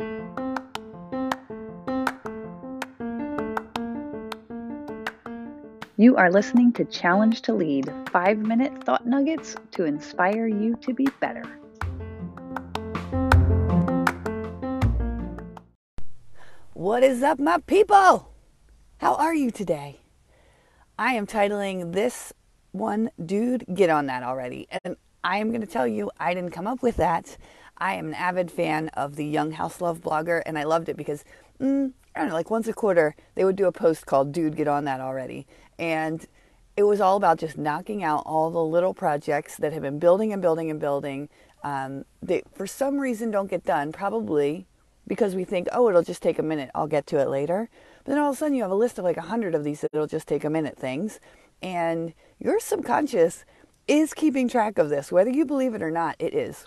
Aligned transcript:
You 0.00 0.06
are 6.16 6.30
listening 6.30 6.72
to 6.74 6.84
Challenge 6.84 7.42
to 7.42 7.52
Lead 7.52 7.92
five 8.12 8.38
minute 8.38 8.84
thought 8.84 9.04
nuggets 9.08 9.56
to 9.72 9.86
inspire 9.86 10.46
you 10.46 10.76
to 10.82 10.94
be 10.94 11.08
better. 11.18 11.42
What 16.74 17.02
is 17.02 17.24
up, 17.24 17.40
my 17.40 17.58
people? 17.66 18.32
How 18.98 19.16
are 19.16 19.34
you 19.34 19.50
today? 19.50 19.98
I 20.96 21.14
am 21.14 21.26
titling 21.26 21.92
this 21.92 22.32
one, 22.70 23.10
Dude, 23.26 23.64
Get 23.74 23.90
On 23.90 24.06
That 24.06 24.22
Already. 24.22 24.68
And 24.84 24.96
I 25.24 25.38
am 25.38 25.48
going 25.48 25.62
to 25.62 25.66
tell 25.66 25.88
you, 25.88 26.12
I 26.20 26.34
didn't 26.34 26.52
come 26.52 26.68
up 26.68 26.82
with 26.82 26.98
that. 26.98 27.36
I 27.78 27.94
am 27.94 28.08
an 28.08 28.14
avid 28.14 28.50
fan 28.50 28.88
of 28.90 29.16
the 29.16 29.24
Young 29.24 29.52
House 29.52 29.80
Love 29.80 30.00
blogger, 30.00 30.42
and 30.44 30.58
I 30.58 30.64
loved 30.64 30.88
it 30.88 30.96
because, 30.96 31.24
mm, 31.60 31.92
I 32.14 32.20
don't 32.20 32.28
know, 32.28 32.34
like 32.34 32.50
once 32.50 32.66
a 32.66 32.72
quarter, 32.72 33.14
they 33.36 33.44
would 33.44 33.56
do 33.56 33.66
a 33.66 33.72
post 33.72 34.04
called 34.04 34.32
Dude, 34.32 34.56
Get 34.56 34.66
On 34.66 34.84
That 34.84 35.00
Already. 35.00 35.46
And 35.78 36.26
it 36.76 36.82
was 36.82 37.00
all 37.00 37.16
about 37.16 37.38
just 37.38 37.56
knocking 37.56 38.02
out 38.02 38.24
all 38.26 38.50
the 38.50 38.62
little 38.62 38.94
projects 38.94 39.56
that 39.56 39.72
have 39.72 39.82
been 39.82 39.98
building 39.98 40.32
and 40.32 40.42
building 40.42 40.70
and 40.70 40.80
building. 40.80 41.28
Um, 41.62 42.04
they, 42.20 42.42
for 42.52 42.66
some 42.66 42.98
reason, 42.98 43.30
don't 43.30 43.50
get 43.50 43.64
done, 43.64 43.92
probably 43.92 44.66
because 45.06 45.34
we 45.34 45.44
think, 45.44 45.68
oh, 45.72 45.88
it'll 45.88 46.02
just 46.02 46.22
take 46.22 46.38
a 46.38 46.42
minute, 46.42 46.70
I'll 46.74 46.86
get 46.86 47.06
to 47.08 47.18
it 47.18 47.28
later. 47.28 47.70
But 48.04 48.12
then 48.12 48.20
all 48.20 48.30
of 48.30 48.36
a 48.36 48.38
sudden, 48.38 48.54
you 48.54 48.62
have 48.62 48.70
a 48.70 48.76
list 48.76 48.98
of 48.98 49.04
like 49.04 49.16
a 49.16 49.22
hundred 49.22 49.54
of 49.54 49.64
these 49.64 49.80
that'll 49.80 50.06
just 50.06 50.28
take 50.28 50.44
a 50.44 50.50
minute 50.50 50.76
things. 50.76 51.20
And 51.62 52.12
your 52.38 52.60
subconscious 52.60 53.44
is 53.86 54.14
keeping 54.14 54.48
track 54.48 54.78
of 54.78 54.90
this, 54.90 55.10
whether 55.10 55.30
you 55.30 55.46
believe 55.46 55.74
it 55.74 55.82
or 55.82 55.90
not, 55.90 56.16
it 56.18 56.34
is. 56.34 56.66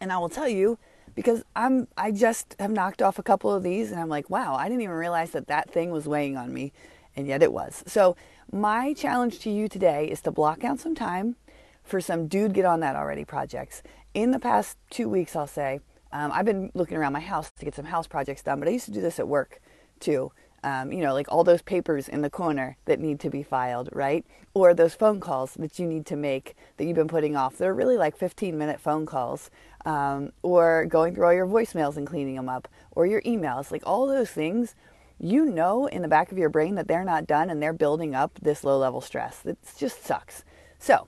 And 0.00 0.12
I 0.12 0.18
will 0.18 0.28
tell 0.28 0.48
you, 0.48 0.78
because 1.14 1.42
I'm 1.54 1.88
I 1.96 2.10
just 2.10 2.56
have 2.58 2.70
knocked 2.70 3.02
off 3.02 3.18
a 3.18 3.22
couple 3.22 3.52
of 3.52 3.62
these 3.62 3.90
and 3.90 4.00
I'm 4.00 4.08
like, 4.08 4.30
wow, 4.30 4.54
I 4.54 4.68
didn't 4.68 4.82
even 4.82 4.96
realize 4.96 5.30
that 5.32 5.48
that 5.48 5.70
thing 5.70 5.90
was 5.90 6.06
weighing 6.06 6.36
on 6.36 6.52
me 6.52 6.72
and 7.16 7.26
yet 7.26 7.42
it 7.42 7.52
was. 7.52 7.82
So, 7.86 8.16
my 8.50 8.92
challenge 8.92 9.38
to 9.40 9.50
you 9.50 9.68
today 9.68 10.06
is 10.10 10.20
to 10.22 10.30
block 10.30 10.64
out 10.64 10.78
some 10.78 10.94
time 10.94 11.36
for 11.82 12.00
some 12.00 12.28
dude 12.28 12.52
get 12.52 12.64
on 12.64 12.80
that 12.80 12.96
already 12.96 13.24
projects. 13.24 13.82
In 14.14 14.30
the 14.30 14.38
past 14.38 14.76
2 14.90 15.08
weeks, 15.08 15.34
I'll 15.34 15.46
say, 15.46 15.80
um, 16.12 16.30
I've 16.32 16.44
been 16.44 16.70
looking 16.74 16.98
around 16.98 17.14
my 17.14 17.20
house 17.20 17.50
to 17.50 17.64
get 17.64 17.74
some 17.74 17.86
house 17.86 18.06
projects 18.06 18.42
done, 18.42 18.58
but 18.58 18.68
I 18.68 18.72
used 18.72 18.84
to 18.86 18.90
do 18.90 19.00
this 19.00 19.18
at 19.18 19.26
work 19.26 19.60
too. 20.00 20.32
Um, 20.64 20.92
you 20.92 21.00
know, 21.00 21.12
like 21.12 21.26
all 21.28 21.42
those 21.42 21.62
papers 21.62 22.08
in 22.08 22.22
the 22.22 22.30
corner 22.30 22.76
that 22.84 23.00
need 23.00 23.18
to 23.20 23.30
be 23.30 23.42
filed, 23.42 23.88
right? 23.92 24.24
Or 24.54 24.74
those 24.74 24.94
phone 24.94 25.18
calls 25.18 25.54
that 25.54 25.78
you 25.78 25.86
need 25.86 26.06
to 26.06 26.16
make 26.16 26.54
that 26.76 26.84
you've 26.84 26.96
been 26.96 27.08
putting 27.08 27.34
off. 27.34 27.56
They're 27.56 27.74
really 27.74 27.96
like 27.96 28.16
15 28.16 28.56
minute 28.56 28.80
phone 28.80 29.04
calls. 29.04 29.50
Um, 29.84 30.30
or 30.42 30.86
going 30.86 31.14
through 31.14 31.24
all 31.24 31.34
your 31.34 31.46
voicemails 31.46 31.96
and 31.96 32.06
cleaning 32.06 32.36
them 32.36 32.48
up, 32.48 32.68
or 32.92 33.04
your 33.04 33.20
emails. 33.22 33.72
Like 33.72 33.82
all 33.84 34.06
those 34.06 34.30
things, 34.30 34.76
you 35.22 35.44
know 35.44 35.86
in 35.86 36.02
the 36.02 36.08
back 36.08 36.32
of 36.32 36.38
your 36.38 36.48
brain 36.48 36.74
that 36.74 36.88
they're 36.88 37.04
not 37.04 37.26
done 37.26 37.48
and 37.48 37.62
they're 37.62 37.72
building 37.72 38.14
up 38.14 38.38
this 38.42 38.64
low 38.64 38.76
level 38.76 39.00
stress. 39.00 39.40
It 39.46 39.56
just 39.78 40.04
sucks. 40.04 40.44
So, 40.78 41.06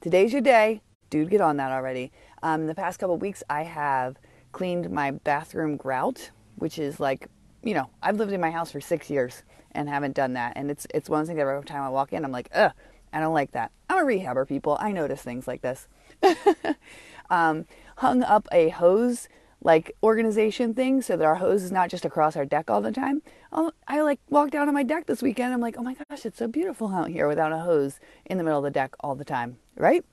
today's 0.00 0.32
your 0.32 0.40
day. 0.42 0.80
Dude, 1.10 1.30
get 1.30 1.40
on 1.40 1.56
that 1.56 1.72
already. 1.72 2.12
Um, 2.42 2.62
in 2.62 2.66
the 2.68 2.74
past 2.74 3.00
couple 3.00 3.16
weeks, 3.16 3.42
I 3.50 3.64
have 3.64 4.16
cleaned 4.52 4.90
my 4.90 5.10
bathroom 5.10 5.76
grout, 5.76 6.30
which 6.56 6.78
is 6.78 7.00
like 7.00 7.28
you 7.62 7.74
know, 7.74 7.90
I've 8.02 8.16
lived 8.16 8.32
in 8.32 8.40
my 8.40 8.50
house 8.50 8.70
for 8.70 8.80
six 8.80 9.10
years 9.10 9.42
and 9.72 9.88
haven't 9.88 10.14
done 10.14 10.34
that. 10.34 10.54
And 10.56 10.70
it's 10.70 10.86
it's 10.94 11.08
one 11.08 11.26
thing 11.26 11.36
that 11.36 11.46
every 11.46 11.64
time 11.64 11.82
I 11.82 11.88
walk 11.88 12.12
in, 12.12 12.24
I'm 12.24 12.32
like, 12.32 12.48
ugh, 12.54 12.72
I 13.12 13.20
don't 13.20 13.34
like 13.34 13.52
that. 13.52 13.72
I'm 13.88 13.98
a 13.98 14.06
rehabber, 14.06 14.46
people. 14.46 14.76
I 14.80 14.92
notice 14.92 15.22
things 15.22 15.46
like 15.46 15.62
this. 15.62 15.88
um, 17.30 17.66
hung 17.96 18.22
up 18.22 18.48
a 18.52 18.68
hose 18.70 19.28
like 19.62 19.96
organization 20.02 20.72
thing 20.72 21.02
so 21.02 21.16
that 21.16 21.24
our 21.24 21.36
hose 21.36 21.64
is 21.64 21.72
not 21.72 21.90
just 21.90 22.04
across 22.04 22.36
our 22.36 22.44
deck 22.44 22.70
all 22.70 22.80
the 22.80 22.92
time. 22.92 23.22
Oh, 23.52 23.72
I 23.88 24.00
like 24.02 24.20
walked 24.30 24.54
out 24.54 24.68
on 24.68 24.74
my 24.74 24.84
deck 24.84 25.06
this 25.06 25.22
weekend. 25.22 25.52
I'm 25.52 25.60
like, 25.60 25.76
oh 25.76 25.82
my 25.82 25.94
gosh, 25.94 26.24
it's 26.24 26.38
so 26.38 26.46
beautiful 26.46 26.94
out 26.94 27.08
here 27.08 27.26
without 27.26 27.52
a 27.52 27.58
hose 27.58 27.98
in 28.24 28.38
the 28.38 28.44
middle 28.44 28.58
of 28.58 28.64
the 28.64 28.70
deck 28.70 28.94
all 29.00 29.14
the 29.14 29.24
time, 29.24 29.58
right? 29.76 30.04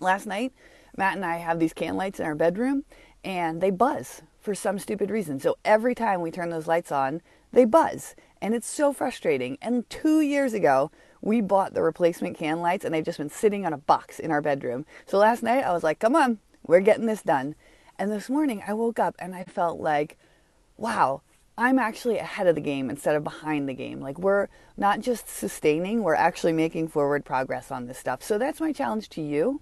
Last 0.00 0.26
night, 0.26 0.52
Matt 0.96 1.16
and 1.16 1.24
I 1.24 1.36
have 1.36 1.58
these 1.58 1.74
can 1.74 1.96
lights 1.96 2.18
in 2.18 2.26
our 2.26 2.34
bedroom 2.34 2.84
and 3.24 3.60
they 3.60 3.70
buzz 3.70 4.22
for 4.48 4.54
some 4.54 4.78
stupid 4.78 5.10
reason. 5.10 5.38
So 5.38 5.58
every 5.62 5.94
time 5.94 6.22
we 6.22 6.30
turn 6.30 6.48
those 6.48 6.66
lights 6.66 6.90
on, 6.90 7.20
they 7.52 7.66
buzz. 7.66 8.14
And 8.40 8.54
it's 8.54 8.66
so 8.66 8.94
frustrating. 8.94 9.58
And 9.60 9.86
two 9.90 10.22
years 10.22 10.54
ago, 10.54 10.90
we 11.20 11.42
bought 11.42 11.74
the 11.74 11.82
replacement 11.82 12.38
can 12.38 12.62
lights 12.62 12.82
and 12.82 12.94
they've 12.94 13.04
just 13.04 13.18
been 13.18 13.28
sitting 13.28 13.66
on 13.66 13.74
a 13.74 13.76
box 13.76 14.18
in 14.18 14.30
our 14.30 14.40
bedroom. 14.40 14.86
So 15.04 15.18
last 15.18 15.42
night 15.42 15.64
I 15.64 15.72
was 15.74 15.82
like, 15.82 15.98
come 15.98 16.16
on, 16.16 16.38
we're 16.66 16.80
getting 16.80 17.04
this 17.04 17.20
done. 17.20 17.56
And 17.98 18.10
this 18.10 18.30
morning 18.30 18.62
I 18.66 18.72
woke 18.72 18.98
up 18.98 19.16
and 19.18 19.34
I 19.34 19.44
felt 19.44 19.80
like, 19.80 20.16
wow, 20.78 21.20
I'm 21.58 21.78
actually 21.78 22.16
ahead 22.16 22.46
of 22.46 22.54
the 22.54 22.62
game 22.62 22.88
instead 22.88 23.16
of 23.16 23.24
behind 23.24 23.68
the 23.68 23.74
game. 23.74 24.00
Like 24.00 24.18
we're 24.18 24.48
not 24.78 25.00
just 25.00 25.28
sustaining, 25.28 26.02
we're 26.02 26.14
actually 26.14 26.54
making 26.54 26.88
forward 26.88 27.26
progress 27.26 27.70
on 27.70 27.84
this 27.84 27.98
stuff. 27.98 28.22
So 28.22 28.38
that's 28.38 28.62
my 28.62 28.72
challenge 28.72 29.10
to 29.10 29.20
you. 29.20 29.60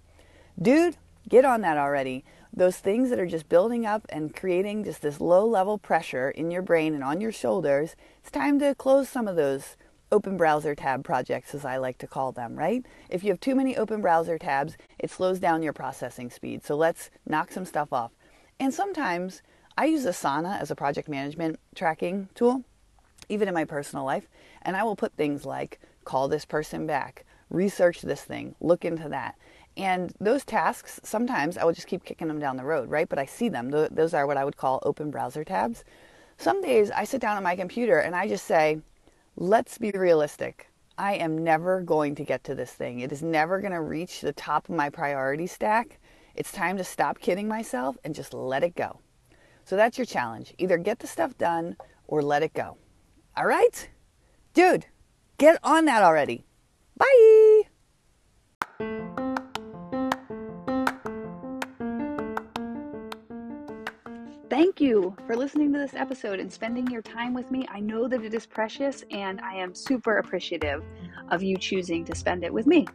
Dude, 0.62 0.96
get 1.28 1.44
on 1.44 1.60
that 1.62 1.76
already 1.76 2.24
those 2.56 2.78
things 2.78 3.10
that 3.10 3.18
are 3.18 3.26
just 3.26 3.50
building 3.50 3.84
up 3.84 4.06
and 4.08 4.34
creating 4.34 4.82
just 4.82 5.02
this 5.02 5.20
low 5.20 5.46
level 5.46 5.76
pressure 5.76 6.30
in 6.30 6.50
your 6.50 6.62
brain 6.62 6.94
and 6.94 7.04
on 7.04 7.20
your 7.20 7.30
shoulders, 7.32 7.94
it's 8.20 8.30
time 8.30 8.58
to 8.58 8.74
close 8.74 9.10
some 9.10 9.28
of 9.28 9.36
those 9.36 9.76
open 10.10 10.36
browser 10.38 10.74
tab 10.74 11.04
projects, 11.04 11.54
as 11.54 11.64
I 11.64 11.76
like 11.76 11.98
to 11.98 12.06
call 12.06 12.32
them, 12.32 12.56
right? 12.56 12.86
If 13.10 13.22
you 13.22 13.30
have 13.30 13.40
too 13.40 13.54
many 13.54 13.76
open 13.76 14.00
browser 14.00 14.38
tabs, 14.38 14.76
it 14.98 15.10
slows 15.10 15.38
down 15.38 15.62
your 15.62 15.74
processing 15.74 16.30
speed. 16.30 16.64
So 16.64 16.76
let's 16.76 17.10
knock 17.26 17.52
some 17.52 17.66
stuff 17.66 17.92
off. 17.92 18.12
And 18.58 18.72
sometimes 18.72 19.42
I 19.76 19.86
use 19.86 20.06
Asana 20.06 20.58
as 20.58 20.70
a 20.70 20.76
project 20.76 21.08
management 21.08 21.58
tracking 21.74 22.28
tool, 22.34 22.64
even 23.28 23.48
in 23.48 23.54
my 23.54 23.64
personal 23.64 24.04
life, 24.04 24.28
and 24.62 24.76
I 24.76 24.84
will 24.84 24.96
put 24.96 25.12
things 25.14 25.44
like 25.44 25.78
call 26.04 26.28
this 26.28 26.46
person 26.46 26.86
back, 26.86 27.26
research 27.50 28.00
this 28.00 28.22
thing, 28.22 28.54
look 28.60 28.84
into 28.84 29.08
that. 29.10 29.36
And 29.76 30.14
those 30.20 30.44
tasks, 30.44 31.00
sometimes 31.02 31.58
I 31.58 31.64
will 31.64 31.72
just 31.72 31.86
keep 31.86 32.04
kicking 32.04 32.28
them 32.28 32.38
down 32.38 32.56
the 32.56 32.64
road, 32.64 32.88
right? 32.88 33.08
But 33.08 33.18
I 33.18 33.26
see 33.26 33.48
them. 33.48 33.70
Those 33.70 34.14
are 34.14 34.26
what 34.26 34.38
I 34.38 34.44
would 34.44 34.56
call 34.56 34.80
open 34.82 35.10
browser 35.10 35.44
tabs. 35.44 35.84
Some 36.38 36.62
days 36.62 36.90
I 36.90 37.04
sit 37.04 37.20
down 37.20 37.36
at 37.36 37.42
my 37.42 37.56
computer 37.56 37.98
and 37.98 38.16
I 38.16 38.28
just 38.28 38.46
say, 38.46 38.80
let's 39.36 39.76
be 39.76 39.90
realistic. 39.90 40.70
I 40.98 41.14
am 41.14 41.44
never 41.44 41.82
going 41.82 42.14
to 42.14 42.24
get 42.24 42.42
to 42.44 42.54
this 42.54 42.72
thing. 42.72 43.00
It 43.00 43.12
is 43.12 43.22
never 43.22 43.60
going 43.60 43.72
to 43.72 43.82
reach 43.82 44.22
the 44.22 44.32
top 44.32 44.68
of 44.68 44.74
my 44.74 44.88
priority 44.88 45.46
stack. 45.46 45.98
It's 46.34 46.52
time 46.52 46.78
to 46.78 46.84
stop 46.84 47.18
kidding 47.18 47.48
myself 47.48 47.98
and 48.02 48.14
just 48.14 48.32
let 48.32 48.62
it 48.62 48.74
go. 48.74 49.00
So 49.64 49.76
that's 49.76 49.98
your 49.98 50.06
challenge. 50.06 50.54
Either 50.56 50.78
get 50.78 51.00
the 51.00 51.06
stuff 51.06 51.36
done 51.36 51.76
or 52.06 52.22
let 52.22 52.42
it 52.42 52.54
go. 52.54 52.78
All 53.36 53.46
right? 53.46 53.90
Dude, 54.54 54.86
get 55.36 55.58
on 55.62 55.84
that 55.84 56.02
already. 56.02 56.44
Bye. 56.96 57.35
Thank 64.48 64.80
you 64.80 65.16
for 65.26 65.34
listening 65.34 65.72
to 65.72 65.78
this 65.80 65.94
episode 65.94 66.38
and 66.38 66.52
spending 66.52 66.86
your 66.86 67.02
time 67.02 67.34
with 67.34 67.50
me. 67.50 67.66
I 67.68 67.80
know 67.80 68.06
that 68.06 68.22
it 68.22 68.32
is 68.32 68.46
precious 68.46 69.02
and 69.10 69.40
I 69.40 69.54
am 69.54 69.74
super 69.74 70.18
appreciative 70.18 70.84
of 71.30 71.42
you 71.42 71.56
choosing 71.56 72.04
to 72.04 72.14
spend 72.14 72.44
it 72.44 72.52
with 72.52 72.64
me. 72.64 72.86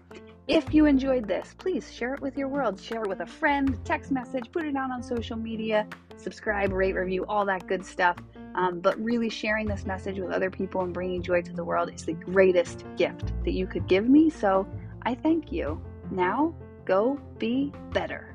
If 0.47 0.73
you 0.73 0.85
enjoyed 0.85 1.27
this, 1.27 1.53
please 1.57 1.91
share 1.91 2.13
it 2.13 2.21
with 2.21 2.37
your 2.37 2.47
world. 2.47 2.79
Share 2.79 3.03
it 3.03 3.09
with 3.09 3.19
a 3.19 3.25
friend, 3.25 3.77
text 3.83 4.11
message, 4.11 4.49
put 4.53 4.63
it 4.63 4.77
out 4.77 4.91
on 4.91 5.03
social 5.03 5.35
media, 5.35 5.87
subscribe, 6.15 6.71
rate, 6.71 6.95
review, 6.95 7.25
all 7.27 7.45
that 7.47 7.67
good 7.67 7.85
stuff. 7.85 8.15
Um, 8.55 8.79
but 8.79 8.97
really, 9.03 9.29
sharing 9.29 9.67
this 9.67 9.85
message 9.85 10.19
with 10.19 10.31
other 10.31 10.49
people 10.49 10.81
and 10.81 10.93
bringing 10.93 11.21
joy 11.21 11.41
to 11.41 11.53
the 11.53 11.63
world 11.63 11.93
is 11.93 12.05
the 12.05 12.13
greatest 12.13 12.85
gift 12.95 13.33
that 13.43 13.51
you 13.51 13.67
could 13.67 13.87
give 13.87 14.07
me. 14.07 14.29
So 14.29 14.65
I 15.03 15.15
thank 15.15 15.51
you. 15.51 15.81
Now, 16.11 16.55
go 16.85 17.19
be 17.39 17.73
better. 17.91 18.30